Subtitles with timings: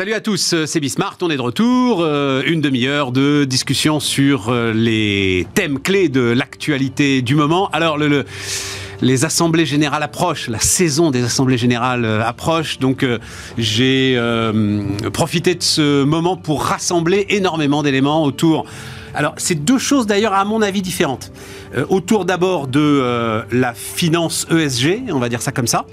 [0.00, 1.98] Salut à tous, c'est Bismart, on est de retour.
[2.00, 7.68] Euh, une demi-heure de discussion sur euh, les thèmes clés de l'actualité du moment.
[7.74, 8.24] Alors, le,
[9.02, 13.06] les assemblées générales approchent, la saison des assemblées générales euh, approche, donc
[13.58, 14.18] j'ai
[15.12, 18.64] profité de ce moment pour rassembler énormément d'éléments autour.
[19.12, 21.30] Alors, c'est deux choses d'ailleurs à mon avis différentes.
[21.90, 25.84] autour d'abord de la finance ESG, on va dire ça comme ça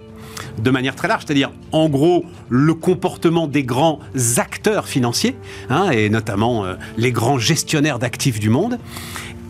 [0.58, 4.00] de manière très large, c'est-à-dire en gros le comportement des grands
[4.38, 5.36] acteurs financiers,
[5.70, 8.80] hein, et notamment euh, les grands gestionnaires d'actifs du monde.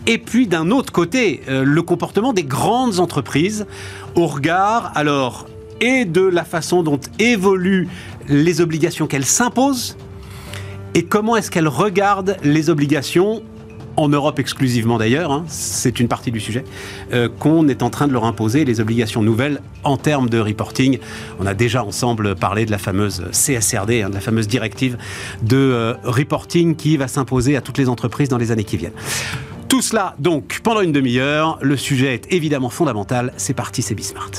[0.06, 3.66] Et puis d'un autre côté, euh, le comportement des grandes entreprises
[4.14, 5.46] au regard alors
[5.80, 7.88] et de la façon dont évoluent
[8.28, 9.96] les obligations qu'elles s'imposent
[10.94, 13.42] et comment est-ce qu'elles regardent les obligations
[13.98, 16.64] en Europe exclusivement d'ailleurs, hein, c'est une partie du sujet,
[17.12, 20.98] euh, qu'on est en train de leur imposer les obligations nouvelles en termes de reporting.
[21.40, 24.96] On a déjà ensemble parlé de la fameuse CSRD, hein, de la fameuse directive
[25.42, 28.92] de euh, reporting qui va s'imposer à toutes les entreprises dans les années qui viennent.
[29.68, 31.58] Tout cela, donc, pendant une demi-heure.
[31.60, 33.32] Le sujet est évidemment fondamental.
[33.36, 34.30] C'est parti, c'est Bismart.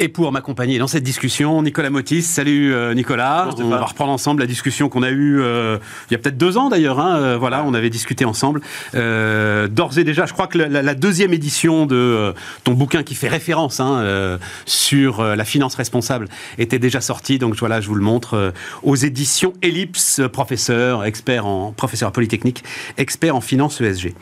[0.00, 2.22] Et pour m'accompagner dans cette discussion, Nicolas Motis.
[2.22, 3.50] Salut euh, Nicolas.
[3.58, 5.78] on va reprendre ensemble la discussion qu'on a eue euh,
[6.10, 6.98] il y a peut-être deux ans d'ailleurs.
[6.98, 8.60] Hein, euh, voilà, on avait discuté ensemble.
[8.92, 12.34] D'ores et déjà, je crois que la, deuxième édition de
[12.64, 16.26] ton bouquin qui fait référence hein, sur la finance responsable
[16.58, 17.38] était déjà sortie.
[17.38, 22.64] Donc voilà, je vous le montre aux éditions Ellipse, professeur, expert en professeur polytechnique,
[22.96, 24.12] expert en finance ESG.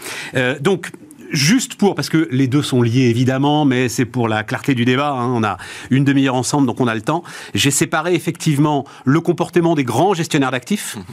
[0.60, 0.90] donc
[1.32, 4.84] juste pour, parce que les deux sont liés évidemment, mais c'est pour la clarté du
[4.84, 5.56] débat, hein, on a
[5.90, 7.24] une demi-heure ensemble, donc on a le temps.
[7.54, 11.04] J'ai séparé effectivement le comportement des grands gestionnaires d'actifs, mhm.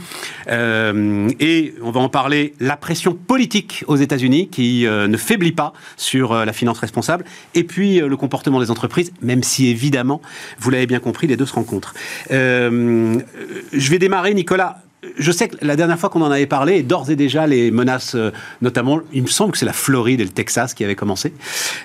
[0.50, 5.52] euh, et on va en parler, la pression politique aux États-Unis qui euh, ne faiblit
[5.52, 10.22] pas sur euh, la finance responsable, et puis le comportement des entreprises, même si évidemment,
[10.60, 11.93] vous l'avez bien compris, les deux se rencontrent.
[12.30, 14.82] je vais démarrer, Nicolas,
[15.17, 18.15] je sais que la dernière fois qu'on en avait parlé, d'ores et déjà les menaces,
[18.15, 21.33] euh, notamment, il me semble que c'est la Floride et le Texas qui avaient commencé.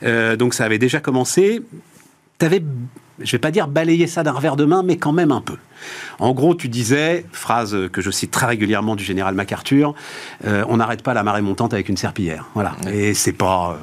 [0.03, 1.63] Euh, donc ça avait déjà commencé.
[2.39, 2.63] Tu avais,
[3.21, 5.57] je vais pas dire balayer ça d'un revers de main, mais quand même un peu.
[6.19, 9.95] En gros, tu disais, phrase que je cite très régulièrement du général MacArthur,
[10.47, 12.47] euh, on n'arrête pas la marée montante avec une serpillière.
[12.55, 12.75] Voilà.
[12.91, 13.79] Et c'est pas,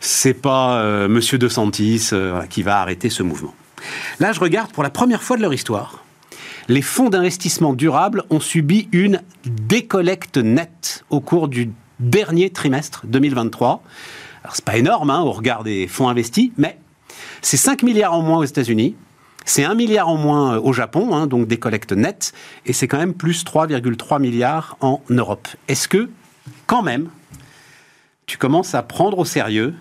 [0.00, 2.10] c'est pas Monsieur De Santis
[2.50, 3.54] qui va arrêter ce mouvement.
[4.18, 6.05] Là, je regarde pour la première fois de leur histoire
[6.68, 13.82] les fonds d'investissement durable ont subi une décollecte nette au cours du dernier trimestre 2023.
[14.42, 16.78] Alors, c'est pas énorme hein, au regard des fonds investis, mais
[17.40, 18.96] c'est 5 milliards en moins aux États-Unis,
[19.44, 22.32] c'est 1 milliard en moins au Japon, hein, donc des collectes nettes,
[22.64, 25.48] et c'est quand même plus 3,3 milliards en Europe.
[25.68, 26.10] Est-ce que,
[26.66, 27.08] quand même,
[28.26, 29.74] tu commences à prendre au sérieux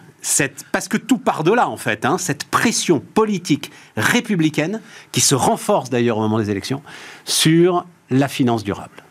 [0.71, 4.81] parce que tout part de là en fait, hein, cette pression politique républicaine
[5.11, 6.81] qui se renforce d'ailleurs au moment des élections
[7.25, 9.04] sur la finance durable.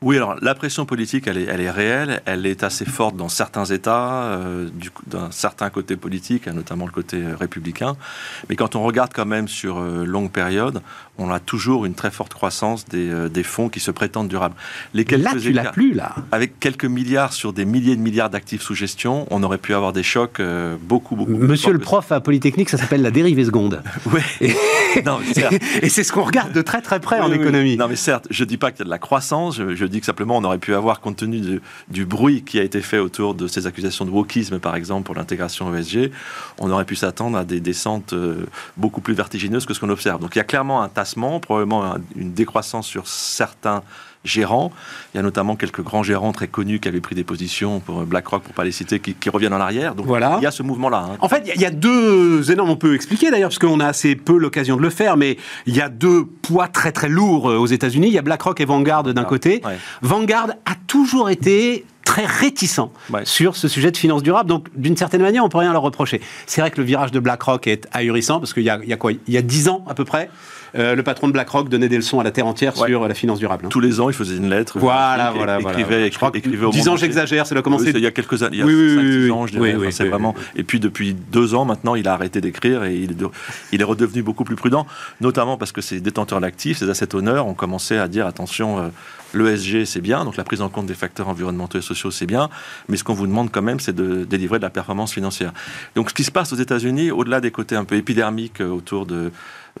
[0.00, 3.28] Oui, alors la pression politique, elle est, elle est réelle, elle est assez forte dans
[3.28, 4.68] certains États, euh,
[5.08, 7.96] d'un certain côté politique, notamment le côté euh, républicain.
[8.48, 10.82] Mais quand on regarde quand même sur euh, longue période,
[11.18, 14.54] on a toujours une très forte croissance des, euh, des fonds qui se prétendent durables.
[14.94, 16.14] Les là, tu l'as plus, là.
[16.30, 19.92] Avec quelques milliards sur des milliers de milliards d'actifs sous gestion, on aurait pu avoir
[19.92, 20.40] des chocs
[20.80, 23.82] beaucoup, beaucoup Monsieur le prof à Polytechnique, ça s'appelle la dérivée seconde.
[24.12, 24.20] oui.
[24.40, 24.54] Et,
[25.82, 27.76] et c'est ce qu'on regarde de très très près en économie.
[27.76, 30.00] Non, mais certes, je ne dis pas qu'il y a de la croissance, je dis
[30.00, 33.34] que simplement on aurait pu avoir, compte tenu du bruit qui a été fait autour
[33.34, 36.10] de ces accusations de wokisme, par exemple, pour l'intégration ESG,
[36.58, 38.46] on aurait pu s'attendre à des descentes euh,
[38.76, 40.20] beaucoup plus vertigineuses que ce qu'on observe.
[40.20, 43.82] Donc il y a clairement un tassement, probablement une décroissance sur certains
[44.28, 44.70] gérants.
[45.12, 48.04] Il y a notamment quelques grands gérants très connus qui avaient pris des positions pour
[48.04, 49.94] BlackRock, pour pas les citer, qui, reviennent en arrière.
[49.94, 50.36] Donc voilà.
[50.40, 51.08] il y a ce mouvement-là.
[51.10, 51.16] Hein.
[51.20, 54.16] En fait, il y a deux énormes, on peut expliquer d'ailleurs, parce qu'on a assez
[54.16, 57.58] peu l'occasion de le faire, mais il y a deux poids très très lourds euh,
[57.58, 58.08] aux États-Unis.
[58.08, 59.62] Il y a BlackRock et Vanguard d'un ah, côté.
[60.02, 62.80] Vanguard a toujours été très réticent
[63.24, 64.48] sur ce sujet de finance durable.
[64.48, 66.22] Donc, d'une certaine manière, on peut rien leur reprocher.
[66.46, 69.12] C'est vrai que le virage de BlackRock est ahurissant, parce qu'il y, y a, quoi?
[69.12, 70.30] Il y a 10 ans à peu près,
[70.74, 73.38] euh, le patron de BlackRock donnait des leçons à la terre entière sur la finance
[73.38, 73.66] durable.
[73.66, 73.68] Hein.
[73.70, 74.78] Tous les ans, il faisait une lettre.
[74.78, 76.36] Voilà, voilà, écrivait, voilà.
[76.38, 77.90] écrivait, 10 ans, j'exagère, ça a commencé.
[77.90, 79.90] il y a quelques années, il y a oui, 5, ans, je dirais.
[79.90, 80.34] c'est vraiment.
[80.56, 83.24] Et puis depuis deux ans maintenant, il a arrêté d'écrire et il est,
[83.72, 84.86] il est redevenu beaucoup plus prudent,
[85.20, 88.78] notamment parce que ses détenteurs d'actifs, ses assets honneurs, ont commencé à dire attention.
[88.78, 88.88] Euh,
[89.34, 92.48] L'ESG, c'est bien, donc la prise en compte des facteurs environnementaux et sociaux, c'est bien,
[92.88, 95.52] mais ce qu'on vous demande quand même, c'est de délivrer de la performance financière.
[95.94, 99.06] Donc ce qui se passe aux États-Unis, au-delà des côtés un peu épidermiques euh, autour
[99.06, 99.30] de,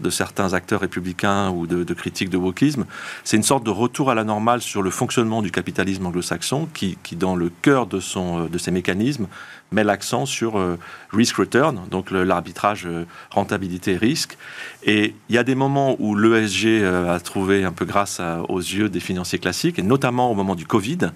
[0.00, 2.84] de certains acteurs républicains ou de, critiques de wokisme.
[3.24, 6.96] C'est une sorte de retour à la normale sur le fonctionnement du capitalisme anglo-saxon qui,
[7.12, 9.26] dans le cœur de, son, de ses mécanismes,
[9.72, 10.78] met l'accent sur euh,
[11.12, 14.38] risk-return, donc l'arbitrage euh, rentabilité-risque.
[14.84, 18.60] Et il y a des moments où l'ESG euh, a trouvé un peu grâce aux
[18.60, 21.10] yeux des financiers classiques, et notamment au moment du Covid,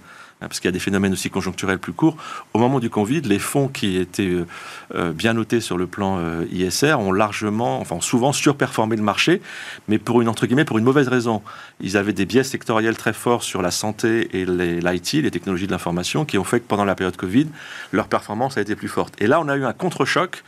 [0.49, 2.17] parce qu'il y a des phénomènes aussi conjoncturels plus courts.
[2.55, 4.47] Au moment du Covid, les fonds qui étaient euh,
[4.94, 9.41] euh, bien notés sur le plan euh, ISR ont largement, enfin souvent surperformé le marché,
[9.89, 11.43] mais pour une entre guillemets pour une mauvaise raison.
[11.81, 15.67] Ils avaient des biais sectoriels très forts sur la santé et l'IT, les, les technologies
[15.67, 17.49] de l'information, qui ont fait que pendant la période Covid,
[17.93, 19.15] leur performance a été plus forte.
[19.21, 20.44] Et là, on a eu un contre-choc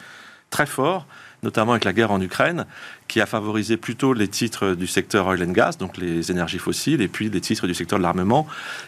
[0.51, 1.07] très fort
[1.45, 2.67] notamment avec la guerre en Ukraine,
[3.07, 7.01] qui a favorisé plutôt les titres du secteur oil and gas, donc les énergies fossiles,
[7.01, 8.47] et puis les titres du secteur de l'armement,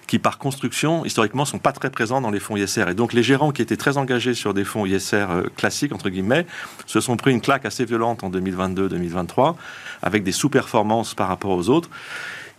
[0.09, 2.89] qui par construction, historiquement, sont pas très présents dans les fonds ISR.
[2.89, 6.09] Et donc les gérants qui étaient très engagés sur des fonds ISR euh, classiques, entre
[6.09, 6.47] guillemets,
[6.87, 9.55] se sont pris une claque assez violente en 2022-2023,
[10.03, 11.91] avec des sous-performances par rapport aux autres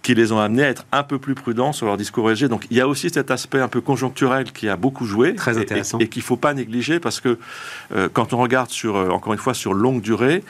[0.02, 2.46] qui les ont amenés à être un peu plus prudents sur leur discours ESG.
[2.46, 5.58] Donc il y a aussi cet aspect un peu conjoncturel qui a beaucoup joué Très
[5.58, 6.00] intéressant.
[6.00, 7.38] et, qu'il ne faut pas négliger parce que
[7.94, 10.44] euh, quand on regarde sur, euh, encore une fois, sur longue durée,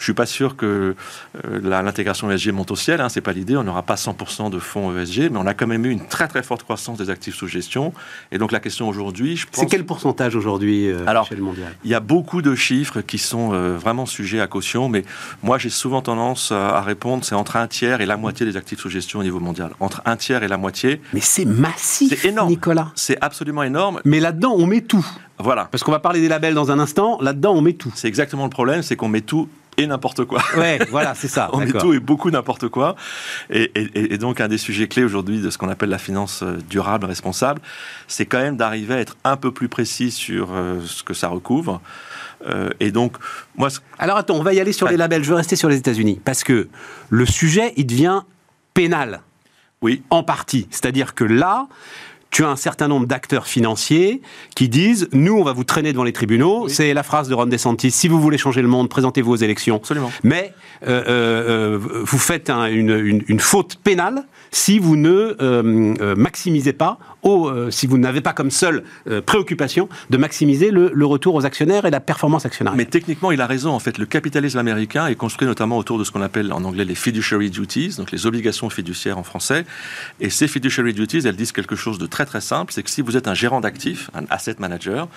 [0.00, 0.96] je suis pas sûr que
[1.44, 3.02] euh, l'intégration ESG monte au ciel.
[3.02, 3.56] Hein, c'est pas l'idée.
[3.56, 6.26] On n'aura pas 100% de fonds ESG, mais on a quand même eu une très
[6.26, 7.92] très forte croissance des actifs sous gestion.
[8.32, 9.60] Et donc la question aujourd'hui, je pense.
[9.60, 11.04] C'est quel pourcentage aujourd'hui euh,
[11.38, 15.04] mondiale Il y a beaucoup de chiffres qui sont euh, vraiment sujets à caution, mais
[15.42, 18.80] moi j'ai souvent tendance à répondre c'est entre un tiers et la moitié des actifs
[18.80, 19.72] sous gestion au niveau mondial.
[19.80, 21.02] Entre un tiers et la moitié.
[21.12, 22.48] Mais c'est massif, c'est énorme.
[22.48, 22.90] Nicolas.
[22.94, 24.00] C'est absolument énorme.
[24.06, 25.06] Mais là-dedans, on met tout.
[25.38, 25.66] Voilà.
[25.70, 27.18] Parce qu'on va parler des labels dans un instant.
[27.20, 27.92] Là-dedans, on met tout.
[27.94, 29.48] C'est exactement le problème, c'est qu'on met tout
[29.80, 30.42] et n'importe quoi.
[30.56, 31.50] Ouais, voilà, c'est ça.
[31.52, 32.96] on met tout et beaucoup n'importe quoi.
[33.50, 37.06] Et, donc, un des sujets clés aujourd'hui de ce qu'on appelle la finance euh, durable,
[37.06, 37.60] responsable,
[38.06, 41.28] c'est quand même d'arriver à être un peu plus précis sur euh, ce que ça
[41.28, 41.80] recouvre.
[42.46, 43.16] Euh, et donc,
[43.56, 43.68] moi.
[43.98, 45.24] Alors, attends, on va y aller sur les labels.
[45.24, 46.68] Je veux rester sur les États-Unis parce que
[47.08, 48.22] le sujet, il devient
[48.74, 49.20] pénal.
[49.82, 50.02] Oui.
[50.10, 50.68] En partie.
[50.70, 51.66] C'est-à-dire que là,
[52.30, 54.22] tu as un certain nombre d'acteurs financiers
[54.54, 56.68] qui disent nous on va vous traîner devant les tribunaux.
[56.68, 59.76] C'est la phrase de Ron DeSantis si vous voulez changer le monde, présentez-vous aux élections.
[59.76, 60.12] Absolument.
[60.22, 60.54] Mais
[60.86, 66.98] euh, euh, vous faites une, une, faute pénale si vous ne euh, maximisez pas,
[67.70, 68.84] si vous n'avez pas comme seule
[69.26, 72.74] préoccupation de maximiser le, le, retour aux actionnaires et la performance actionnaire.
[72.74, 73.72] Mais techniquement, il a raison.
[73.72, 76.84] En fait, le capitalisme américain est construit notamment autour de ce qu'on appelle en anglais
[76.84, 79.66] les fiduciary duties, donc les obligations fiduciaires en français.
[80.20, 83.02] Et ces fiduciary duties, elles disent quelque chose de très très simple, c'est que si
[83.02, 85.08] vous êtes un gérant d'actifs, un asset manager,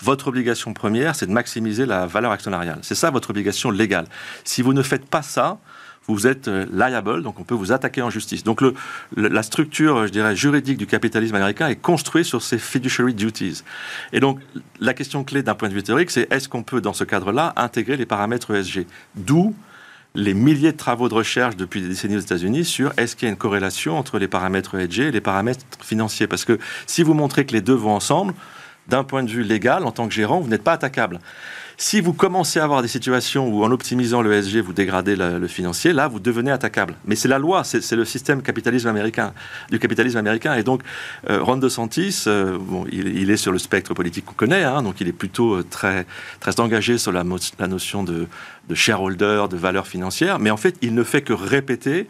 [0.00, 2.78] votre obligation première, c'est de maximiser la valeur actionnariale.
[2.82, 4.06] C'est ça votre obligation légale.
[4.44, 5.58] Si vous ne faites pas ça,
[6.06, 8.42] vous êtes euh, liable, donc on peut vous attaquer en justice.
[8.42, 8.62] Donc
[9.16, 13.62] la structure, je dirais, juridique du capitalisme américain est construite sur ces fiduciary duties.
[14.12, 14.40] Et donc
[14.80, 17.52] la question clé d'un point de vue théorique, c'est est-ce qu'on peut, dans ce cadre-là,
[17.56, 19.54] intégrer les paramètres ESG D'où
[20.14, 23.28] les milliers de travaux de recherche depuis des décennies aux États-Unis sur est-ce qu'il y
[23.28, 26.26] a une corrélation entre les paramètres ESG et les paramètres financiers.
[26.26, 28.34] Parce que si vous montrez que les deux vont ensemble,
[28.88, 31.20] d'un point de vue légal, en tant que gérant, vous n'êtes pas attaquable.
[31.82, 35.48] Si vous commencez à avoir des situations où, en optimisant le SG, vous dégradez le,
[35.48, 36.94] financier, là, vous devenez attaquable.
[37.06, 39.32] Mais c'est la loi, c'est le système capitalisme américain,
[39.70, 40.54] du capitalisme américain.
[40.56, 40.82] Et donc,
[41.30, 45.00] euh, Ron DeSantis, euh, bon, il, est sur le spectre politique qu'on connaît, hein, donc
[45.00, 46.04] il est plutôt euh, très,
[46.38, 47.24] très engagé sur la,
[47.58, 48.26] la notion de,
[48.68, 52.06] de shareholder, de valeur financière, mais en fait, il ne fait que répéter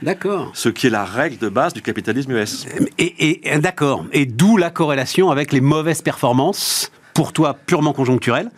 [0.52, 2.67] ce qui est la règle de base du capitalisme US.
[2.99, 4.05] Et, et d'accord.
[4.12, 8.50] Et d'où la corrélation avec les mauvaises performances pour toi purement conjoncturel,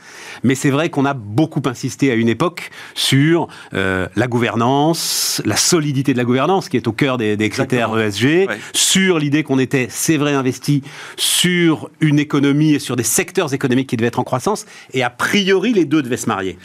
[0.45, 5.57] mais c'est vrai qu'on a beaucoup insisté à une époque sur euh, la gouvernance, la
[5.57, 9.89] solidité de la gouvernance, qui est au cœur des, critères ESG, sur l'idée qu'on était,
[9.91, 10.85] c'est vrai, investi
[11.17, 15.11] sur une économie et sur des secteurs économiques qui devaient être en croissance, et a
[15.11, 16.57] priori les deux devaient se marier.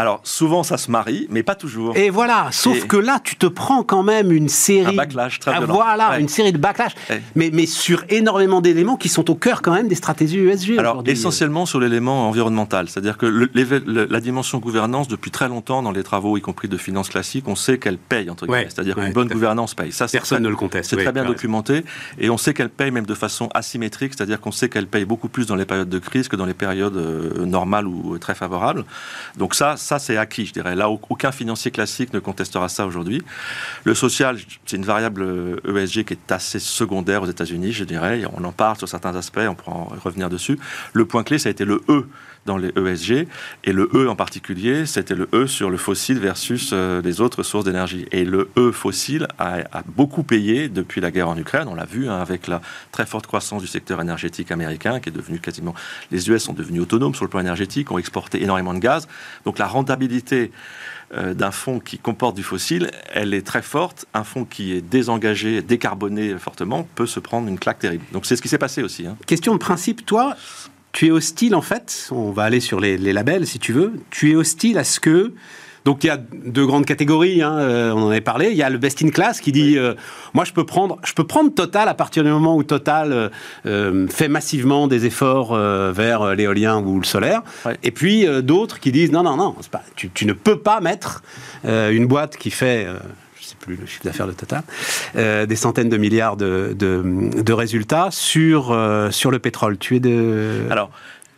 [0.00, 1.94] Alors, souvent, ça se marie, mais pas toujours.
[1.94, 4.94] Et voilà, sauf que là, tu te prends quand même une série...
[4.94, 5.74] Un backlash très ah, violent.
[5.74, 6.92] Voilà, une série de backlash,
[7.34, 10.78] mais, mais sur énormément d'éléments qui sont au cœur quand même des stratégies ESG.
[10.78, 16.02] Alors, essentiellement sur l'élément environnemental, c'est-à-dire que la dimension gouvernance, depuis très longtemps, dans les
[16.02, 18.68] travaux, y compris de finances classiques, on sait qu'elle paye, entre guillemets.
[18.70, 19.92] c'est-à-dire qu'une bonne gouvernance paye.
[19.92, 20.88] Ça, Personne ne le conteste.
[20.88, 21.84] C'est très bien documenté,
[22.18, 25.28] et on sait qu'elle paye même de façon asymétrique, c'est-à-dire qu'on sait qu'elle paye beaucoup
[25.28, 28.86] plus dans les périodes de crise que dans les périodes euh, normales ou très favorables.
[29.36, 30.76] Donc ça, ça c'est acquis, je dirais.
[30.76, 33.22] Là, aucun financier classique ne contestera ça aujourd'hui.
[33.82, 35.22] Le social, c'est une variable
[35.64, 38.22] ESG euh, e qui est assez secondaire aux États-Unis, je dirais.
[38.36, 40.60] On en parle sur certains aspects, on pourra en revenir dessus.
[40.92, 42.06] Le point clé, ça a été le E,
[42.46, 43.28] dans les ESG.
[43.64, 47.42] Et le E en particulier, c'était le E sur le fossile versus euh, les autres
[47.42, 48.06] sources d'énergie.
[48.12, 51.68] Et le E fossile a, beaucoup payé depuis la guerre en Ukraine.
[51.68, 52.60] On l'a vu hein, avec la
[52.92, 55.74] très forte croissance du secteur énergétique américain, qui est devenu quasiment.
[56.10, 59.08] Les US sont devenus autonomes sur le plan énergétique, ont exporté énormément de gaz.
[59.44, 60.50] Donc la rentabilité
[61.12, 64.06] euh, d'un fonds qui comporte du fossile, elle est très forte.
[64.14, 68.04] Un fonds qui est désengagé, décarboné fortement, peut se prendre une claque terrible.
[68.12, 69.06] Donc c'est ce qui s'est passé aussi.
[69.06, 69.16] Hein.
[69.26, 70.36] Question de principe, toi,
[70.92, 74.32] tu es hostile en fait, on va aller sur les, labels si tu veux, tu
[74.32, 75.32] es hostile à ce que
[75.86, 78.50] donc il y a deux grandes catégories, hein, euh, on en avait parlé.
[78.50, 79.94] Il y a le best in class qui dit euh,
[80.34, 83.30] moi je peux prendre je peux prendre Total à partir du moment où Total
[83.64, 87.42] euh, fait massivement des efforts vers l'éolien ou le solaire.
[87.82, 91.22] Et puis d'autres qui disent non non non, pas, tu, tu, ne peux pas mettre
[91.64, 92.86] une boîte qui fait
[93.58, 94.62] plus le chiffre d'affaires de Total,
[95.16, 99.76] euh, des centaines de milliards de, de, résultats sur, euh, sur le pétrole.
[99.78, 100.66] Tu es de...
[100.70, 100.90] Alors,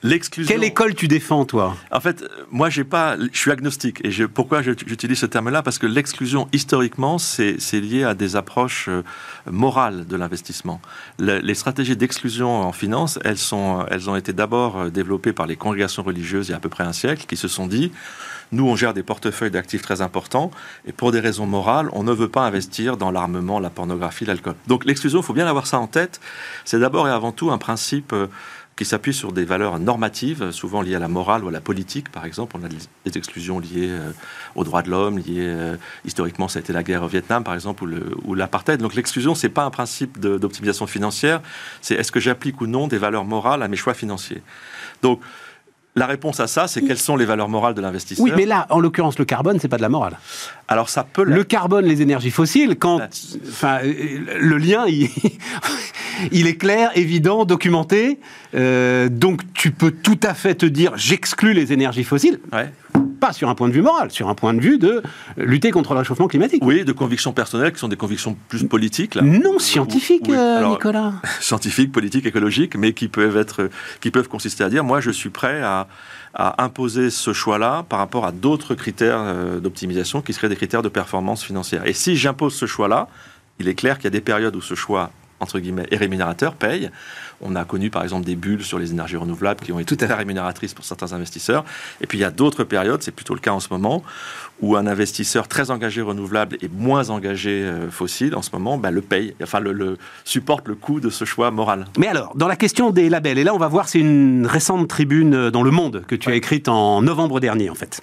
[0.03, 0.53] L'exclusion.
[0.53, 1.77] Quelle école tu défends, toi?
[1.91, 4.01] En fait, moi, j'ai pas, je suis agnostique.
[4.05, 5.63] Et je, pourquoi j'utilise ce terme-là?
[5.63, 9.03] Parce que l'exclusion, historiquement, c'est lié à des approches euh,
[9.51, 10.81] morales de l'investissement.
[11.19, 16.03] les stratégies d'exclusion en finance, elles, sont, elles ont été d'abord développées par les congrégations
[16.03, 17.93] religieuses il y a à peu près un siècle, qui se sont dit
[18.53, 20.51] nous, on gère des portefeuilles d'actifs très importants
[20.87, 24.55] et pour des raisons morales, on ne veut pas investir dans l'armement, la pornographie, l'alcool.
[24.67, 26.21] Donc l'exclusion, il faut bien avoir ça en tête.
[26.67, 28.27] C'est d'abord et avant tout un principe euh,
[28.83, 32.09] qui s'appuie sur des valeurs normatives, souvent liées à la morale ou à la politique.
[32.11, 34.11] Par exemple, on a des exclusions liées euh,
[34.57, 37.55] aux droits de l'homme, liées euh, historiquement, ça a été la guerre au Vietnam, par
[37.55, 37.85] exemple,
[38.25, 38.81] ou l'apartheid.
[38.81, 41.43] Donc l'exclusion, c'est pas un principe d'optimisation financière,
[41.81, 44.43] c'est est-ce que j'applique ou non des valeurs morales à mes choix financiers.
[45.01, 45.21] Donc
[45.95, 48.25] la réponse à ça, c'est quelles sont les valeurs morales de l'investisseur?
[48.25, 50.19] Oui, mais là, en l'occurrence, le carbone, c'est pas de la morale.
[50.67, 51.23] Alors ça peut.
[51.23, 53.01] Le carbone, les énergies fossiles, quand,
[53.47, 55.11] enfin, le lien, il,
[56.33, 58.19] est clair, évident, documenté.
[58.55, 62.41] Euh, donc tu peux tout à fait te dire, j'exclus les énergies fossiles.
[62.53, 62.71] Ouais
[63.23, 65.01] pas sur un point de vue moral, sur un point de vue de
[65.37, 66.61] lutter contre le réchauffement climatique.
[66.67, 69.15] Oui, de convictions personnelles qui sont des convictions plus politiques.
[69.15, 69.23] Là.
[69.23, 71.13] Non scientifiques, euh, Nicolas.
[71.41, 75.31] Scientifiques, politiques, écologiques, mais qui peuvent, être, qui peuvent consister à dire, moi je suis
[75.31, 75.87] prêt à,
[76.35, 80.83] à imposer ce choix-là par rapport à d'autres critères euh, d'optimisation qui seraient des critères
[80.83, 81.87] de performance financière.
[81.87, 83.07] Et si j'impose ce choix-là,
[83.61, 86.55] il est clair qu'il y a des périodes où ce choix entre guillemets, est rémunérateur,
[86.55, 86.91] paye.
[87.41, 90.15] On a connu par exemple des bulles sur les énergies renouvelables qui ont été très
[90.15, 91.65] rémunératrices pour certains investisseurs.
[92.01, 94.03] Et puis il y a d'autres périodes, c'est plutôt le cas en ce moment,
[94.61, 98.93] où un investisseur très engagé renouvelable et moins engagé euh, fossile en ce moment bah,
[98.93, 101.87] le paye, enfin le, supporte le coût de ce choix moral.
[101.99, 104.89] Mais alors, dans la question des labels, et là on va voir, c'est une récente
[104.89, 108.03] tribune dans Le Monde que tu as écrite en novembre dernier en fait.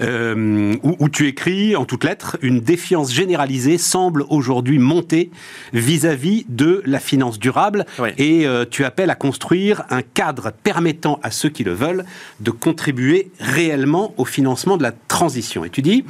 [0.00, 5.30] Euh, où, tu écris en toutes lettres une défiance généralisée semble aujourd'hui monter
[5.72, 7.86] vis-à-vis de la finance durable.
[8.18, 12.04] Et euh, tu appelles à construire un cadre permettant à ceux qui le veulent
[12.40, 15.64] de contribuer réellement au financement de la transition.
[15.64, 16.04] Et tu dis,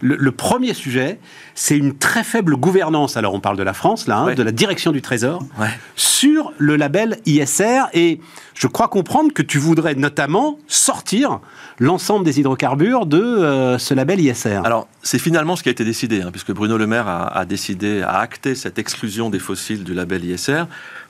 [0.00, 1.18] le, premier sujet,
[1.54, 4.52] c'est une très faible gouvernance, alors on parle de la France là, hein, de la
[4.52, 5.42] direction du Trésor,
[5.94, 8.20] sur le label ISR et
[8.54, 11.40] je crois comprendre que tu voudrais notamment sortir
[11.78, 14.60] l'ensemble des hydrocarbures de euh, ce label ISR.
[14.64, 18.02] Alors, c'est finalement ce qui a été décidé, hein, puisque Bruno Le Maire a, décidé,
[18.02, 20.64] a acté cette exclusion des fossiles du label ISR.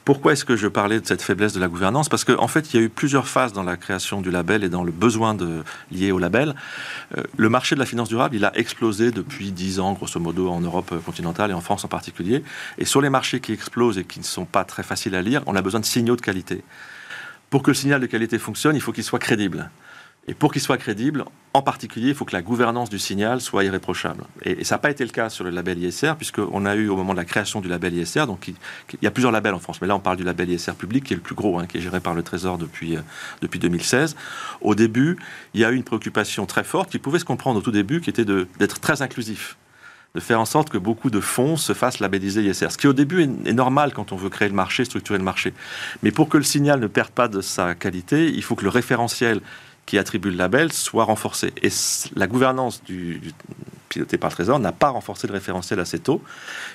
[0.04, 2.08] Pourquoi est-ce que je parlais de cette faiblesse de la gouvernance?
[2.08, 4.64] Parce qu'en en fait, il y a eu plusieurs phases dans la création du label
[4.64, 6.54] et dans le besoin de, lié au label.
[7.16, 10.48] Euh, le marché de la finance durable, il a explosé depuis 10 ans, grosso modo,
[10.48, 12.42] en Europe continentale et en France en particulier.
[12.78, 15.42] Et sur les marchés qui explosent et qui ne sont pas très faciles à lire,
[15.46, 16.64] on a besoin de signaux de qualité.
[17.50, 19.70] Pour que le signal de qualité fonctionne, il faut qu'il soit crédible.
[20.28, 23.64] Et pour qu'il soit crédible, en particulier, il faut que la gouvernance du signal soit
[23.64, 24.24] irréprochable.
[24.42, 26.96] Et, ça n'a pas été le cas sur le label ISR, puisqu'on a eu au
[26.96, 28.54] moment de la création du label ISR, donc il,
[29.02, 31.12] y a plusieurs labels en France, mais là on parle du label ISR public, qui
[31.12, 33.00] est le plus gros, hein, qui est géré par le Trésor depuis, euh,
[33.40, 34.14] depuis 2016.
[34.60, 35.18] Au début,
[35.54, 38.00] il y a eu une préoccupation très forte qui pouvait se comprendre au tout début,
[38.00, 39.56] qui était d'être très inclusif
[40.14, 42.70] de faire en sorte que beaucoup de fonds se fassent labelliser ISR.
[42.70, 45.54] Ce qui au début est, normal quand on veut créer le marché, structurer le marché.
[46.02, 48.68] Mais pour que le signal ne perde pas de sa qualité, il faut que le
[48.68, 49.40] référentiel
[49.86, 51.52] qui attribue le label soit renforcé.
[51.62, 51.70] Et
[52.14, 53.20] la gouvernance du,
[53.92, 56.22] piloté par le Trésor n'a pas renforcé le référentiel assez tôt.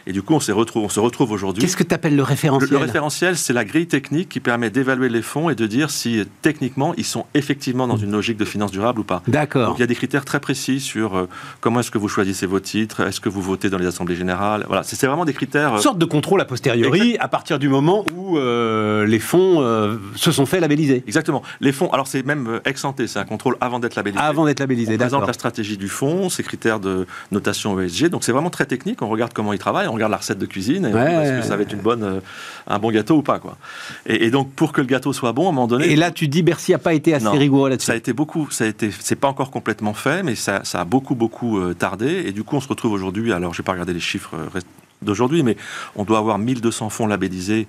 [0.06, 1.62] Et du coup, on, se retrouve, on se retrouve aujourd'hui.
[1.62, 2.70] Qu'est-ce que tu appelles le référentiel?
[2.70, 6.24] Le, référentiel, c'est la grille technique qui permet d'évaluer les fonds et de dire si
[6.42, 9.24] techniquement ils sont effectivement dans une logique de finance durable ou pas.
[9.28, 9.74] D'accord.
[9.78, 11.28] il y a des critères très précis sur euh,
[11.60, 14.66] comment est-ce que vous choisissez vos titres, est-ce que vous votez dans les assemblées générales?
[14.68, 15.76] Voilà, c'est vraiment des critères.
[15.76, 19.98] Une sorte de contrôle a posteriori à partir du moment où euh, les fonds euh,
[20.16, 21.04] se sont fait labelliser.
[21.08, 21.42] Exactement.
[21.62, 24.20] Les fonds, alors c'est même ex ante, c'est un contrôle avant d'être labellisé.
[24.20, 25.20] Avant d'être labellisé, d'accord.
[25.20, 28.10] présente la stratégie du fonds, ses critères de, notation ESG.
[28.10, 29.02] Donc c'est vraiment très technique.
[29.02, 31.48] On regarde comment ils travaillent, on regarde la recette de cuisine et on est-ce que
[31.48, 32.20] ça va être une bonne, euh,
[32.68, 33.40] un bon gâteau ou pas.
[33.40, 33.58] Quoi.
[34.06, 35.92] Et, donc pour que le gâteau soit bon, à un moment donné.
[35.92, 37.88] Et là, tu dis Bercy n'a pas été assez rigoureux là-dessus.
[37.88, 38.50] Ça a été beaucoup.
[38.50, 38.90] Ça a été.
[39.00, 42.24] C'est pas encore complètement fait, mais ça, ça a beaucoup beaucoup euh, tardé.
[42.26, 43.34] Et du coup, on se retrouve aujourd'hui.
[43.34, 44.36] Alors, je vais pas regarder les chiffres
[45.02, 45.58] d'aujourd'hui, mais
[45.96, 47.68] on doit avoir 1200 fonds labellisés,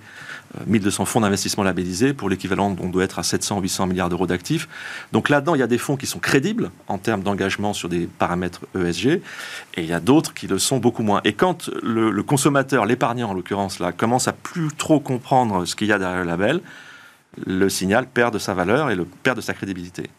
[0.65, 2.13] 1200 euh, fonds d'investissement labellisés.
[2.13, 4.67] Pour l'équivalent, on doit être à 700, 800 milliards d'euros d'actifs.
[5.11, 8.07] Donc là-dedans, il y a des fonds qui sont crédibles en termes d'engagement sur des
[8.07, 9.21] paramètres ESG, et
[9.77, 11.21] il y a d'autres qui le sont beaucoup moins.
[11.23, 15.75] Et quand le, le consommateur, l'épargnant en l'occurrence, là, commence à plus trop comprendre ce
[15.75, 16.61] qu'il y a derrière le label,
[17.45, 20.09] le signal perd de sa valeur et le perd de sa crédibilité.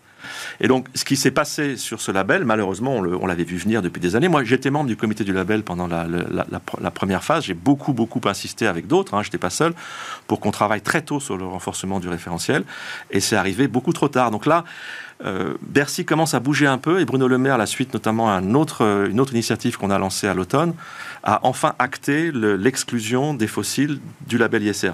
[0.61, 4.00] Et donc, ce qui s'est passé sur ce label, malheureusement, on l'avait vu venir depuis
[4.00, 4.29] des années.
[4.29, 7.45] Moi, j'étais membre du comité du label pendant la, première phase.
[7.45, 9.15] J'ai beaucoup, beaucoup insisté avec d'autres.
[9.15, 9.73] Hein, je n'étais pas seul
[10.27, 12.65] pour qu'on travaille très tôt sur le renforcement du référentiel.
[13.11, 14.31] Et c'est arrivé beaucoup trop tard.
[14.31, 14.65] Donc là,
[15.25, 18.35] euh, Bercy commence à bouger un peu et Bruno Le Maire, à la suite notamment
[18.35, 20.75] à une autre, une autre initiative qu'on a lancée à l'automne,
[21.23, 24.93] a enfin acté l'exclusion des fossiles du label ISR.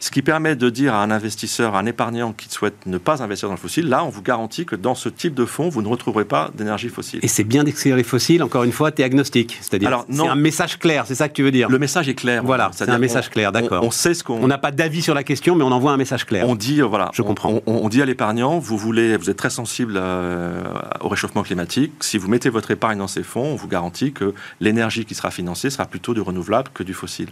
[0.00, 3.22] Ce qui permet de dire à un investisseur, à un épargnant qui souhaite ne pas
[3.22, 5.82] investir dans le fossile, là, on vous garantit que dans ce type de fonds, vous
[5.82, 7.20] ne retrouverez pas d'énergie fossile.
[7.22, 9.58] Et c'est bien d'exclure les fossiles, encore une fois, tu es agnostique.
[9.60, 11.68] C'est-à-dire, c'est un message clair, c'est ça que tu veux dire?
[11.68, 12.42] Le message est clair.
[12.44, 13.84] Voilà, c'est un message clair, d'accord.
[13.84, 14.42] On, sait ce qu'on.
[14.42, 16.48] On n'a pas d'avis sur la question, mais on envoie un message clair.
[16.48, 17.10] On dit, voilà.
[17.12, 17.60] Je comprends.
[17.66, 20.62] On, dit à l'épargnant, vous voulez, vous êtes très sensible euh,
[21.00, 21.92] au réchauffement climatique.
[22.00, 25.30] Si vous mettez votre épargne dans ces fonds, on vous garantit que l'énergie qui sera
[25.30, 27.28] financée sera plutôt du renouvelable que du fossile.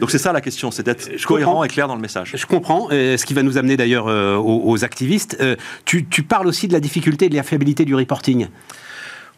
[0.00, 2.32] Donc c'est ça la question, c'est d'être cohérent et clair dans le message.
[2.36, 5.36] Je comprends, ce qui va nous amener d'ailleurs euh, aux, activistes.
[5.40, 8.48] Euh, tu, parles aussi de la difficulté et de la fiabilité du reporting.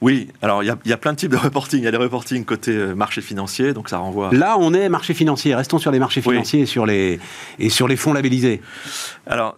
[0.00, 1.81] Oui, alors il y, a plein de types de reporting.
[1.81, 4.31] Il y a des reporting côté marché financier, donc ça renvoie.
[4.33, 5.55] Là, on est marché financier.
[5.55, 7.21] Restons sur les marchés financiers et, sur les,
[7.59, 8.61] et sur les fonds labellisés.
[9.26, 9.57] Alors,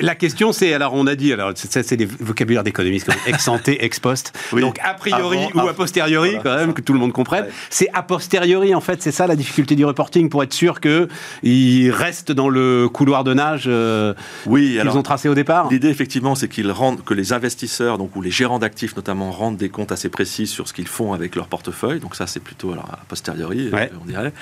[0.00, 4.00] la question, c'est, alors on a dit, alors c'est des vocabulaires d'économistes, ex ante, ex
[4.00, 4.32] post.
[4.52, 7.46] Donc a priori ou a posteriori, quand même, que tout le monde comprenne.
[7.70, 11.90] C'est a posteriori, en fait, c'est ça la difficulté du reporting pour être sûr qu'ils
[11.90, 14.14] restent dans le couloir de nage euh,
[14.46, 15.68] oui, qu'ils ont tracé au départ.
[15.70, 19.56] L'idée, effectivement, c'est qu'ils rendent, que les investisseurs, donc ou les gérants d'actifs notamment, rendent
[19.56, 22.00] des comptes assez précis sur ce qu'ils font avec leur portefeuille.
[22.00, 23.70] Donc ça, c'est plutôt alors, a posteriori,
[24.00, 24.32] on dirait.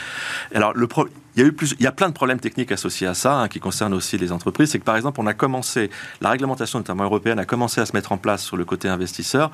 [0.55, 2.73] Alors le pro il y a eu plus, il y a plein de problèmes techniques
[2.73, 4.71] associés à ça, hein, qui concernent aussi les entreprises.
[4.71, 7.93] C'est que par exemple, on a commencé, la réglementation notamment européenne a commencé à se
[7.93, 9.51] mettre en place sur le côté investisseur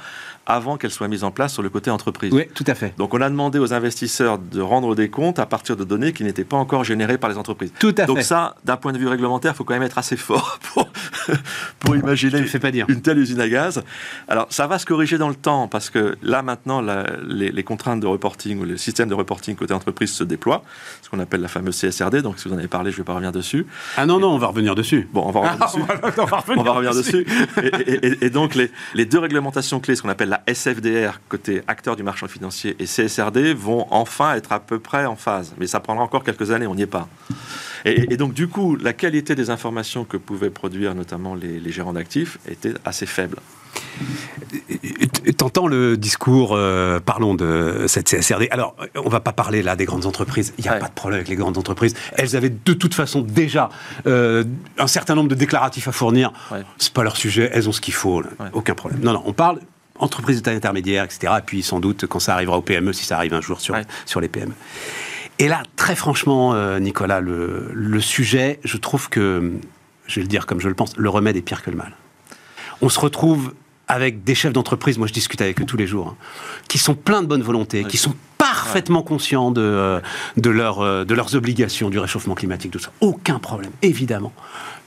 [0.47, 2.33] avant qu'elle soit mise en place sur le côté entreprise.
[2.33, 2.95] Oui, tout à fait.
[2.99, 6.25] Donc on a demandé aux investisseurs de rendre des comptes à partir de données qui
[6.25, 7.73] n'étaient pas encore générées par les entreprises.
[7.79, 8.25] Tout à Donc fait.
[8.25, 10.89] ça, d'un point de vue réglementaire, il faut quand même être assez fort pour,
[11.79, 12.87] pour imaginer pas dire.
[12.89, 13.83] une telle usine à gaz.
[14.29, 16.83] Alors ça va se corriger dans le temps parce que là maintenant,
[17.27, 20.63] les, les, contraintes de reporting ou le système de reporting côté entreprise se déploient,
[21.03, 22.23] ce qu'on appelle la fameuse CSRD.
[22.23, 23.67] Donc vous en avez parlé, je ne vais pas revenir dessus.
[23.97, 25.09] Ah non, non, on va revenir dessus.
[25.13, 25.81] Bon, on va revenir dessus.
[26.57, 27.27] on va revenir, dessus.
[28.21, 32.27] Et, donc, les, deux réglementations clés, ce qu'on appelle la SFDR, côté acteur du marché
[32.29, 35.55] financier, et CSRD, vont enfin être à peu près en phase.
[35.59, 37.09] Mais ça prendra encore quelques années, on n'y est pas.
[37.85, 41.95] Et, donc, du coup, la qualité des informations que pouvaient produire notamment les, les gérants
[41.95, 43.37] d'actifs était assez faible.
[45.37, 48.49] T'entends le discours, euh, parlons de cette CSRD.
[48.51, 50.55] Alors, on va pas parler là des grandes entreprises.
[50.59, 51.95] Il n'y a pas de problème avec les grandes entreprises.
[52.17, 53.69] Elles avaient de toute façon déjà
[54.07, 54.45] euh,
[54.79, 56.33] un certain nombre de déclaratifs à fournir.
[56.51, 56.63] Ouais.
[56.79, 57.51] C'est pas leur sujet.
[57.53, 58.23] Elles ont ce qu'il faut.
[58.53, 59.01] Aucun problème.
[59.03, 59.23] Non, non.
[59.27, 59.61] On parle
[59.99, 61.35] entreprises de taille intermédiaire, etc.
[61.39, 63.77] Et puis sans doute quand ça arrivera au PME, si ça arrive un jour sur,
[64.07, 64.55] sur les PME.
[65.39, 69.53] Et là, très franchement, euh, Nicolas, le, le sujet, je trouve que,
[70.07, 71.93] je vais le dire comme je le pense, le remède est pire que le mal.
[72.83, 73.53] On se retrouve
[73.91, 76.17] avec des chefs d'entreprise, moi je discute avec eux tous les jours, hein,
[76.69, 80.01] qui sont pleins de bonne volonté, qui sont parfaitement conscients de, euh,
[80.37, 82.91] de, leur, euh, de leurs obligations, du réchauffement climatique, tout ça.
[83.01, 84.33] Aucun problème, évidemment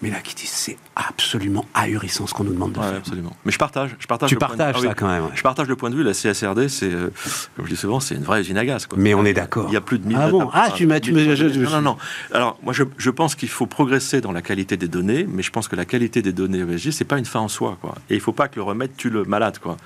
[0.04, 2.96] mais là qui disent c'est absolument ahurissant ce qu'on nous demande de faire.
[2.96, 3.36] Absolument.
[3.46, 4.30] Mais je partage, je partage.
[4.30, 5.24] Tu partages ça quand même.
[5.34, 6.04] Je partage le point de vue.
[6.04, 7.10] La CSRD, c'est, euh,
[7.56, 8.86] comme je dis souvent, c'est une vraie usine à gaz.
[8.86, 9.00] Quoi.
[9.00, 9.68] Mais on est d'accord.
[9.70, 11.00] Il y a plus de 1000 Ah bon Ah, tu m'as.
[11.00, 11.98] Non, non, non.
[12.34, 15.52] Alors, moi, je, je pense qu'il faut progresser dans la qualité des données, mais je
[15.52, 17.96] pense que la qualité des données ESG, c'est pas une fin en soi, quoi.
[18.10, 19.78] Et il faut pas que le remède tue le malade, quoi.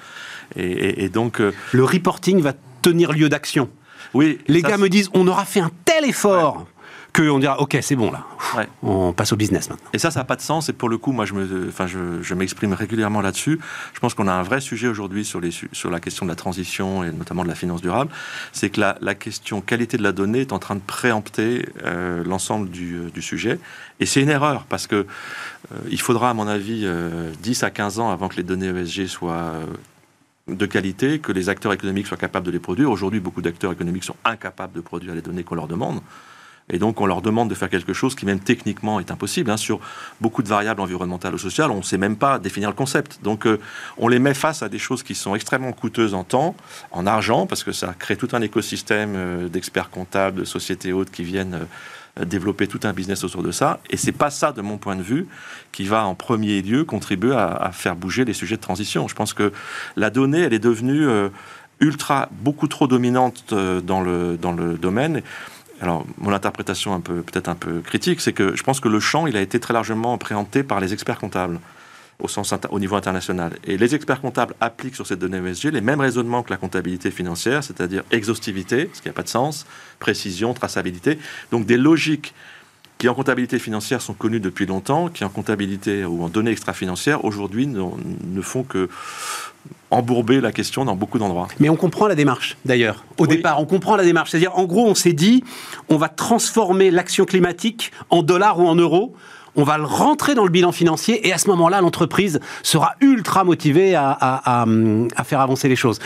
[0.55, 1.39] Et, et, donc.
[1.39, 2.53] Euh, le reporting va
[2.87, 3.69] tenir lieu d'action.
[4.13, 4.39] Oui.
[4.47, 6.65] Les gars me disent, on aura fait un tel effort
[7.13, 8.25] qu'on dira ok c'est bon là,
[8.83, 9.89] on passe au business maintenant.
[9.93, 10.69] Et ça, ça n'a pas de sens.
[10.69, 13.59] Et pour le coup, moi, je me, enfin, je, m'exprime régulièrement là-dessus.
[13.93, 16.35] Je pense qu'on a un vrai sujet aujourd'hui sur, les, sur la question de la
[16.35, 18.11] transition et notamment de la finance durable.
[18.51, 22.69] C'est que la, question qualité de la donnée est en train de préempter euh, l'ensemble
[22.69, 23.59] du, du, sujet.
[23.99, 24.95] Et c'est une erreur parce que
[25.71, 26.87] euh, il faudra, à mon avis,
[27.41, 29.53] 10 euh, à 15 ans avant que les données ESG soient
[30.47, 32.89] de qualité, que les acteurs économiques soient capables de les produire.
[32.89, 36.01] Aujourd'hui, beaucoup d'acteurs économiques sont incapables de produire les données qu'on leur demande.
[36.69, 39.49] Et donc, on leur demande de faire quelque chose qui, même techniquement, est impossible.
[39.49, 39.57] Hein.
[39.57, 39.79] Sur
[40.19, 43.19] beaucoup de variables environnementales ou sociales, on ne sait même pas définir le concept.
[43.23, 43.59] Donc, euh,
[43.97, 46.55] on les met face à des choses qui sont extrêmement coûteuses en temps,
[46.91, 51.09] en argent, parce que ça crée tout un écosystème euh, d'experts comptables, de sociétés hautes
[51.09, 51.65] qui viennent euh,
[52.25, 53.79] développer tout un business autour de ça.
[53.89, 55.27] Et c'est pas ça, de mon point de vue,
[55.71, 59.07] qui va en premier lieu contribuer à, faire bouger les sujets de transition.
[59.07, 59.51] Je pense que
[59.95, 61.07] la donnée, elle est devenue
[61.79, 65.21] ultra, beaucoup trop dominante dans le, dans le domaine
[65.81, 68.99] alors mon interprétation un peu peut-être un peu critique, c'est que je pense que le
[68.99, 71.59] champ il a été très largement préempté par les experts comptables
[72.19, 73.53] au sens au niveau international.
[73.63, 77.11] Et les experts comptables appliquent sur cette donnée ESG les mêmes raisonnements que la comptabilité
[77.11, 79.65] financière, c'est-à-dire exhaustivité, ce qui n'a pas de sens,
[79.99, 81.19] précision, traçabilité,
[81.51, 82.33] donc des logiques
[82.97, 87.23] qui en comptabilité financière sont connues depuis longtemps, qui en comptabilité ou en données extra-financières
[87.25, 88.89] aujourd'hui ne font que
[89.91, 91.47] embourber la question dans beaucoup d'endroits.
[91.59, 93.05] Mais on comprend la démarche, d'ailleurs.
[93.17, 94.31] Au départ, on comprend la démarche.
[94.31, 95.43] C'est-à-dire, en gros, on s'est dit,
[95.89, 99.15] on va transformer l'action climatique en dollars ou en euros
[99.57, 103.43] on va le rentrer dans le bilan financier et à ce moment-là, l'entreprise sera ultra
[103.43, 104.65] motivée à,
[105.25, 105.99] faire avancer les choses.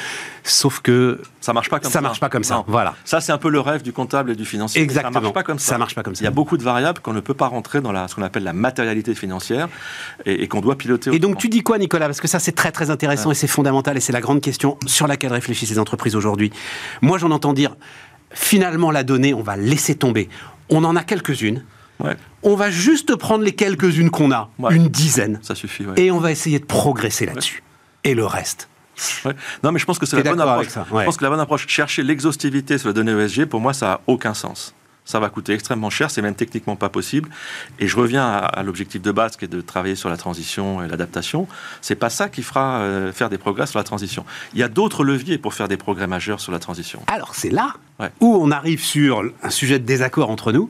[0.43, 1.99] Sauf que ça marche pas comme ça.
[1.99, 2.63] Ça marche pas comme ça.
[2.65, 2.95] Voilà.
[3.03, 4.81] Ça c'est un peu le rêve du comptable et du financier.
[4.81, 5.13] Exactement.
[5.13, 5.65] Ça marche pas comme ça.
[5.73, 6.21] Ça marche pas comme ça.
[6.21, 8.23] Il y a beaucoup de variables qu'on ne peut pas rentrer dans la, ce qu'on
[8.23, 9.67] appelle la matérialité financière
[10.25, 11.13] et, qu'on doit piloter.
[11.13, 12.05] Et donc tu dis quoi, Nicolas?
[12.07, 14.77] Parce que ça c'est très très intéressant et c'est fondamental et c'est la grande question
[14.87, 16.51] sur laquelle réfléchissent les entreprises aujourd'hui.
[17.01, 17.75] Moi j'en entends dire
[18.31, 20.29] finalement la donnée on va laisser tomber.
[20.69, 21.63] On en a quelques-unes.
[22.43, 25.39] On va juste prendre les quelques-unes qu'on a, une dizaine.
[25.41, 25.85] Ça suffit.
[25.97, 27.63] Et on va essayer de progresser là-dessus.
[28.03, 28.67] Et le reste.
[29.63, 30.67] Non, mais je pense que c'est la bonne approche.
[30.67, 33.85] Je pense que la bonne approche, chercher l'exhaustivité sur la donnée ESG, pour moi, ça
[33.87, 34.75] n'a aucun sens
[35.11, 37.29] ça va coûter extrêmement cher, c'est même techniquement pas possible.
[37.79, 40.87] Et je reviens à, l'objectif de base qui est de travailler sur la transition et
[40.87, 41.47] l'adaptation.
[41.81, 44.25] C'est pas ça qui fera euh, faire des progrès sur la transition.
[44.53, 47.01] Il y a d'autres leviers pour faire des progrès majeurs sur la transition.
[47.07, 47.75] Alors c'est là
[48.19, 50.69] où on arrive sur un sujet de désaccord entre nous,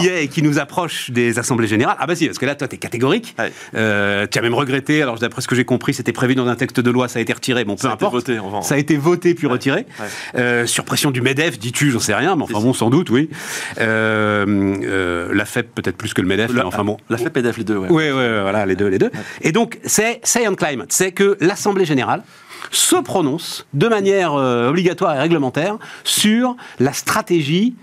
[0.00, 1.96] qui est qui nous approche des assemblées générales.
[1.98, 3.36] Ah bah si, parce que là toi tu es catégorique.
[3.74, 5.02] Euh, tu as même regretté.
[5.02, 7.22] Alors d'après ce que j'ai compris, c'était prévu dans un texte de loi, ça a
[7.22, 7.64] été retiré.
[7.64, 8.14] Bon, peu ça importe.
[8.14, 9.86] A été voté, ça a été voté puis retiré.
[10.34, 13.30] Euh, sur pression du Medef, dis-tu, j'en sais rien, mais enfin bon, sans doute, oui.
[13.78, 14.44] Euh,
[14.82, 16.96] euh, la FEP peut-être plus que le MEDEF, enfin bon.
[17.10, 17.88] La FEP et MEDEF, les deux, ouais.
[17.90, 19.10] Oui, voilà, les deux, les deux.
[19.42, 22.22] Et donc, c'est Say on Climate, c'est que l'Assemblée Générale
[22.70, 27.74] se prononce de manière euh, obligatoire et réglementaire sur la stratégie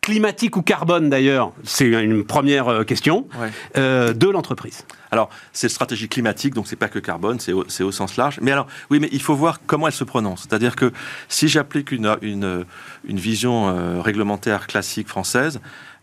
[0.00, 3.28] climatique ou carbone d'ailleurs, c'est une première question,
[3.76, 4.84] de l'entreprise.
[5.12, 8.38] Alors, c'est stratégie climatique, donc c'est pas que carbone, c'est au, au, sens large.
[8.40, 10.46] Mais alors, oui, mais il faut voir comment elle se prononce.
[10.48, 10.90] C'est-à-dire que
[11.28, 12.64] si j'applique une, une,
[13.04, 15.60] une, vision euh, réglementaire classique française,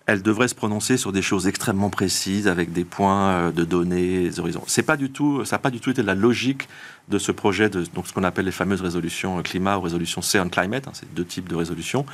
[0.10, 4.24] elle devrait se prononcer sur des choses extrêmement précises, avec des points euh, de données,
[4.24, 4.64] des horizons.
[4.66, 6.68] C'est pas du tout, ça n'a pas du tout été la logique
[7.10, 10.50] de ce projet, donc ce qu'on appelle les fameuses résolutions climat ou résolutions C on
[10.50, 12.06] Climate, hein, c'est deux types de résolutions.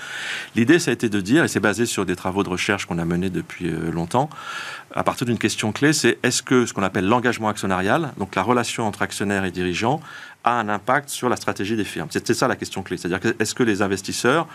[0.55, 2.97] L'idée, ça a été de dire, et c'est basé sur des travaux de recherche qu'on
[2.97, 4.29] a menés depuis euh, longtemps,
[4.93, 8.41] à partir d'une question clé, c'est est-ce que ce qu'on appelle l'engagement actionnarial, donc la
[8.41, 10.01] relation entre actionnaires et dirigeants,
[10.45, 12.08] a un impact sur la stratégie des firmes?
[12.12, 12.97] C'était ça la question clé.
[12.97, 14.47] C'est-à-dire est-ce que les investisseurs,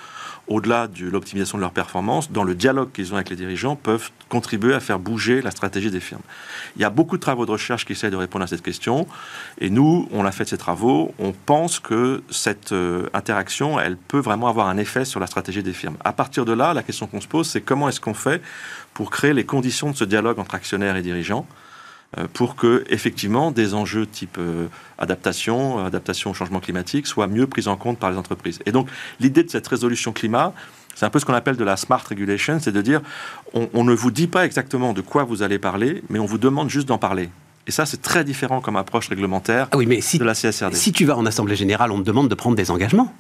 [0.48, 4.10] au-delà de l'optimisation de leur performance, dans le dialogue qu'ils ont avec les dirigeants, peuvent
[4.28, 6.22] contribuer à faire bouger la stratégie des firmes
[6.76, 9.06] Il y a beaucoup de travaux de recherche qui essaient de répondre à cette question.
[9.60, 11.14] Et nous, on a fait ces travaux.
[11.18, 15.62] On pense que cette euh, interaction, elle peut vraiment avoir un effet sur la stratégie
[15.62, 15.96] des firmes.
[16.04, 18.42] À partir de là, la question qu'on se pose, c'est comment est-ce qu'on fait
[18.94, 21.46] pour créer les conditions de ce dialogue entre actionnaires et dirigeants
[22.32, 24.66] pour que effectivement des enjeux type euh,
[24.98, 28.58] adaptation, adaptation au changement climatique soient mieux pris en compte par les entreprises.
[28.66, 28.88] Et donc
[29.20, 30.52] l'idée de cette résolution climat,
[30.96, 33.00] c'est un peu ce qu'on appelle de la smart regulation, c'est de dire
[33.54, 36.68] on, ne vous dit pas exactement de quoi vous allez parler, mais on vous demande
[36.68, 37.30] juste d'en parler.
[37.70, 40.74] Et ça, c'est très différent comme approche réglementaire ah oui, mais si, de la CSRD.
[40.74, 43.14] Si tu vas en Assemblée Générale, on te demande de prendre des engagements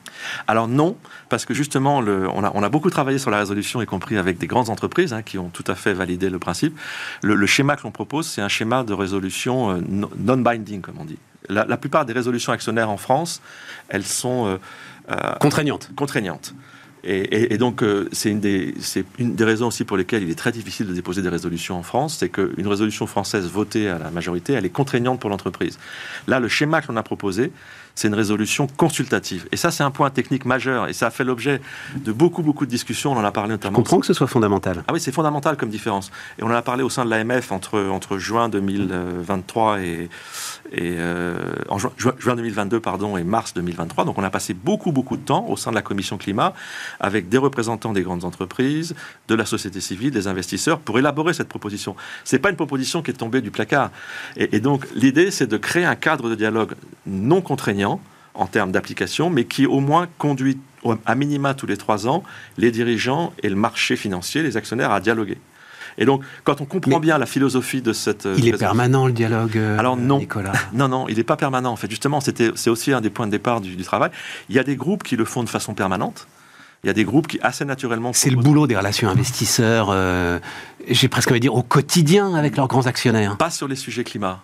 [0.48, 0.96] Alors non,
[1.28, 4.16] parce que justement, le, on, a, on, a, beaucoup travaillé sur la résolution, y compris
[4.16, 6.76] avec des grandes entreprises hein, qui ont tout à fait validé le principe.
[7.22, 9.80] Le, schéma que l'on propose, c'est un schéma de résolution euh,
[10.18, 11.18] non-binding, comme on dit.
[11.48, 13.42] La, plupart des résolutions actionnaires en France,
[13.88, 14.48] elles sont...
[14.48, 14.56] Euh,
[15.12, 15.90] euh, contraignantes.
[15.94, 16.54] Contraignantes.
[17.02, 18.42] Et, donc, euh, c'est une,
[19.18, 21.82] une des raisons aussi pour lesquelles il est très difficile de déposer des résolutions en
[21.82, 25.78] France, c'est qu'une résolution française votée à la majorité, elle est contraignante pour l'entreprise.
[26.26, 27.52] Là, le schéma que l'on a proposé,
[28.00, 29.46] c'est une résolution consultative.
[29.52, 30.88] Et ça, c'est un point technique majeur.
[30.88, 31.60] Et ça a fait l'objet
[31.96, 33.12] de beaucoup, beaucoup de discussions.
[33.12, 33.76] On en a parlé notamment.
[33.76, 34.82] Je comprends que ce soit fondamental.
[34.88, 36.10] Ah oui, c'est fondamental comme différence.
[36.38, 40.08] Et on en a parlé au sein de l'AMF entre, entre juin 2023 et,
[40.72, 44.06] et euh, en juin, 2022 pardon, et mars 2023.
[44.06, 46.54] Donc on a passé beaucoup, beaucoup de temps au sein de la commission climat
[47.00, 48.94] avec des représentants des grandes entreprises,
[49.28, 51.96] de la société civile, des investisseurs pour élaborer cette proposition.
[52.24, 53.90] C'est pas une proposition qui est tombée du placard.
[54.38, 56.72] Et, et donc l'idée, c'est de créer un cadre de dialogue
[57.06, 57.89] non contraignant
[58.34, 60.58] en termes d'application, mais qui au moins conduit
[61.06, 62.22] à minima tous les trois ans,
[62.58, 65.38] les dirigeants et le marché financier, les actionnaires, à dialoguer.
[65.98, 68.26] Et donc, quand on comprend bien la philosophie de cette...
[68.38, 71.72] Il est permanent, le dialogue, Alors non, Nicolas Non, non, il n'est pas permanent.
[71.72, 74.10] En fait, justement, c'est aussi un des points de départ du, du, travail.
[74.48, 76.26] Il y a des groupes qui le font de façon permanente.
[76.82, 78.12] Il y a des groupes qui, assez naturellement...
[78.14, 80.38] C'est le boulot des relations investisseurs, euh,
[80.88, 83.36] j'ai presque envie de dire, au quotidien avec leurs grands actionnaires.
[83.36, 84.40] Pas sur les sujets climat.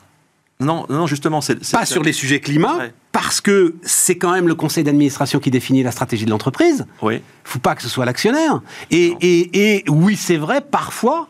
[0.58, 2.78] Non, non, justement, c'est pas sur les sujets climat,
[3.12, 6.86] parce que c'est quand même le conseil d'administration qui définit la stratégie de l'entreprise.
[7.02, 7.20] Oui.
[7.44, 8.62] Faut pas que ce soit l'actionnaire.
[8.90, 11.28] Et, et, et, oui, c'est vrai, parfois.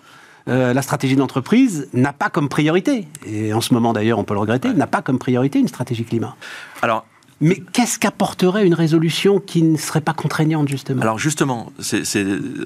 [0.48, 4.22] Euh, la stratégie de l'entreprise n'a pas comme priorité, et en ce moment d'ailleurs on
[4.22, 6.36] peut le regretter, n'a pas comme priorité une stratégie climat.
[6.82, 7.04] Alors,
[7.40, 11.02] mais qu'est-ce qu'apporterait une résolution qui ne serait pas contraignante, justement?
[11.02, 12.02] Alors, justement, c'est,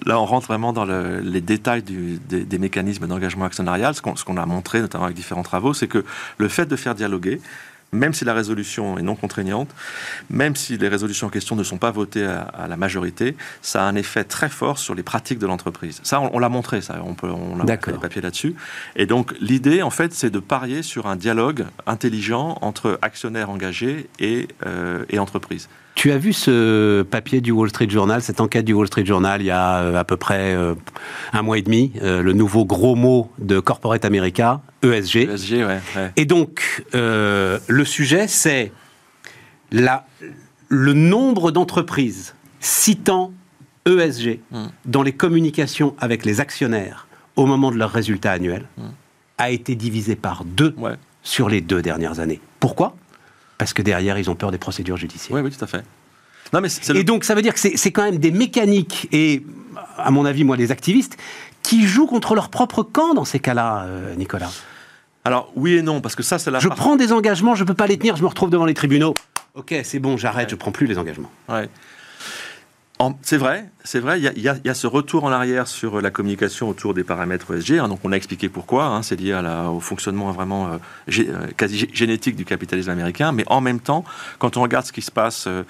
[0.06, 3.94] là, on rentre vraiment dans le, les détails des, des, mécanismes d'engagement actionnarial.
[3.94, 6.04] Ce qu'on, ce qu'on a montré, notamment avec différents travaux, c'est que
[6.38, 7.40] le fait de faire dialoguer,
[7.92, 9.68] même si la résolution est non contraignante,
[10.28, 13.82] même si les résolutions en question ne sont pas votées à, à la majorité, ça
[13.82, 16.00] a un effet très fort sur les pratiques de l'entreprise.
[16.02, 18.54] Ça, on, on l'a montré, ça, on, peut, on a montré des papiers là-dessus.
[18.96, 24.08] Et donc, l'idée, en fait, c'est de parier sur un dialogue intelligent entre actionnaires engagés
[24.18, 25.68] et, euh, et entreprises.
[26.00, 29.42] Tu as vu ce papier du Wall Street Journal, cette enquête du Wall Street Journal
[29.42, 30.74] il y a euh, à peu près euh,
[31.34, 35.28] un mois et demi, euh, le nouveau gros mot de Corporate America, ESG.
[35.28, 35.66] ESG, ouais.
[35.66, 36.12] ouais.
[36.16, 38.72] Et donc, euh, le sujet, c'est
[39.72, 40.06] la,
[40.68, 43.34] le nombre d'entreprises citant
[43.84, 44.66] ESG mm.
[44.86, 48.82] dans les communications avec les actionnaires au moment de leurs résultats annuels mm.
[49.36, 50.94] a été divisé par deux ouais.
[51.22, 52.40] sur les deux dernières années.
[52.58, 52.96] Pourquoi?
[53.60, 55.36] Parce que derrière, ils ont peur des procédures judiciaires.
[55.36, 55.84] Oui, oui, tout à fait.
[56.54, 59.44] Non, mais et donc, ça veut dire que c'est quand même des mécaniques, et
[59.98, 61.18] à mon avis, moi, les activistes,
[61.62, 64.50] qui jouent contre leur propre camp dans ces cas-là, euh, Nicolas.
[65.26, 66.58] Alors, oui et non, parce que ça, c'est la...
[66.58, 66.78] Je part...
[66.78, 69.12] prends des engagements, je ne peux pas les tenir, je me retrouve devant les tribunaux.
[69.54, 70.48] Ok, c'est bon, j'arrête, ouais.
[70.48, 71.30] je ne prends plus les engagements.
[71.50, 71.68] Ouais.
[73.22, 74.20] C'est vrai, c'est vrai.
[74.20, 77.78] Il y, a, ce retour en arrière sur la communication autour des paramètres ESG.
[77.78, 78.84] Hein, donc, on a expliqué pourquoi.
[78.84, 79.38] Hein, c'est lié
[79.72, 80.76] au fonctionnement vraiment euh,
[81.08, 83.32] gé, quasi génétique du capitalisme américain.
[83.32, 84.04] Mais en même temps,
[84.38, 85.62] quand on regarde ce qui se passe euh,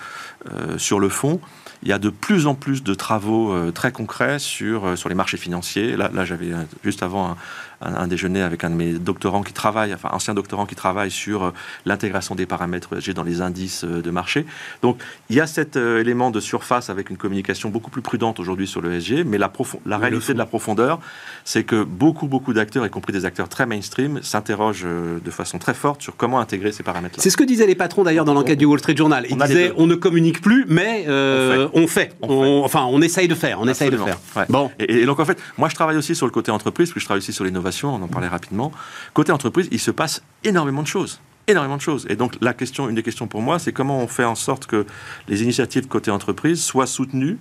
[0.50, 1.40] euh, sur le fond,
[1.82, 5.08] il y a de plus en plus de travaux euh, très concrets sur, euh, sur
[5.08, 5.96] les marchés financiers.
[6.24, 6.52] J'avais
[6.84, 7.36] juste avant
[7.80, 10.74] un, un, un, déjeuner avec un de mes doctorants qui travaille, enfin ancien doctorant qui
[10.74, 11.50] travaille sur euh,
[11.86, 14.46] l'intégration des paramètres ESG dans les indices de marché.
[14.82, 18.66] Donc il y a cet élément de surface avec une communication beaucoup plus prudente aujourd'hui
[18.66, 19.52] sur le ESG, mais la,
[19.86, 21.00] la réalité de la profondeur,
[21.44, 25.74] c'est que beaucoup, beaucoup d'acteurs, y compris des acteurs très mainstream, s'interrogent de façon très
[25.74, 27.22] forte sur comment intégrer ces paramètres-là.
[27.22, 29.26] C'est ce que disaient les patrons d'ailleurs dans l'enquête du Wall Street Journal.
[29.28, 32.12] Ils disaient on ne communique plus, mais euh, on fait.
[32.22, 32.36] On fait.
[32.50, 33.60] On, enfin, on essaye de faire.
[33.60, 34.18] On essaye de faire.
[34.36, 34.44] Ouais.
[34.48, 34.70] Bon.
[34.78, 37.04] Et, et, donc, en fait, moi, je travaille aussi sur le côté entreprise, puis je
[37.04, 37.69] travaille aussi sur l'innovation.
[37.94, 38.72] On en parlait rapidement.
[39.14, 42.06] Côté entreprise, il se passe énormément de choses énormément de choses.
[42.08, 44.66] Et donc, la question, une des questions pour moi, c'est comment on fait en sorte
[44.66, 44.86] que
[45.26, 47.38] les initiatives côté entreprise soient soutenues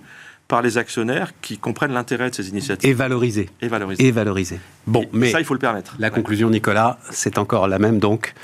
[0.48, 2.90] par les actionnaires qui comprennent l'intérêt de ces initiatives.
[2.90, 3.48] Et valoriser.
[3.60, 4.04] Et valoriser.
[4.04, 4.60] Et valoriser.
[4.86, 5.94] Bon, mais ça, il faut le permettre.
[6.00, 8.00] La conclusion, Nicolas, c'est encore la même.
[8.00, 8.34] Donc,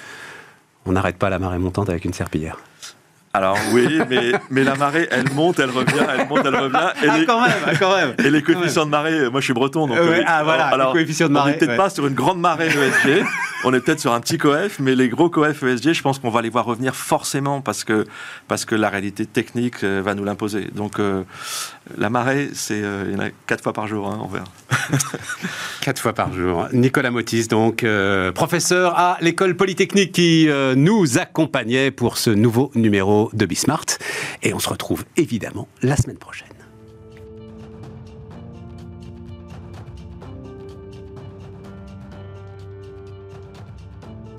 [0.85, 2.59] on n'arrête pas la marée montante avec une serpillière.
[3.37, 6.91] Alors oui, mais, mais la marée, elle monte, elle revient, elle monte, elle revient.
[7.03, 8.15] Et ah, les, quand même, ah, quand même.
[8.25, 9.99] Et les coefficients de marée, moi je suis breton, donc...
[9.99, 11.51] Ouais, ah voilà, alors, les coefficients de marée.
[11.51, 11.77] On n'est peut-être ouais.
[11.77, 13.27] pas sur une grande marée ESG,
[13.65, 16.31] on est peut-être sur un petit coef, mais les gros coef ESG, je pense qu'on
[16.31, 18.07] va les voir revenir forcément parce que,
[18.49, 20.69] parce que la réalité technique euh, va nous l'imposer.
[20.75, 21.23] Donc euh,
[21.97, 24.45] la marée, c'est euh, il y en a quatre fois par jour, hein, verra.
[25.81, 26.67] quatre fois par jour.
[26.73, 32.71] Nicolas Motis, donc euh, professeur à l'école polytechnique qui euh, nous accompagnait pour ce nouveau
[32.75, 33.87] numéro de Bismart.
[34.43, 36.56] Et on se retrouve évidemment la semaine prochaine.